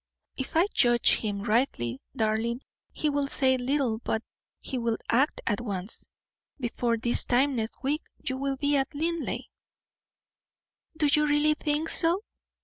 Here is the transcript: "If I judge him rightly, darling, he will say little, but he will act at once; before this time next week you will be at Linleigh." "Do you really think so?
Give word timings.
"If 0.35 0.55
I 0.57 0.65
judge 0.73 1.17
him 1.17 1.43
rightly, 1.43 2.01
darling, 2.15 2.61
he 2.91 3.07
will 3.11 3.27
say 3.27 3.55
little, 3.55 3.99
but 3.99 4.23
he 4.59 4.79
will 4.79 4.97
act 5.11 5.41
at 5.45 5.61
once; 5.61 6.07
before 6.59 6.97
this 6.97 7.23
time 7.25 7.55
next 7.55 7.77
week 7.83 8.01
you 8.17 8.37
will 8.37 8.55
be 8.57 8.75
at 8.77 8.95
Linleigh." 8.95 9.43
"Do 10.97 11.05
you 11.05 11.27
really 11.27 11.53
think 11.53 11.89
so? 11.89 12.23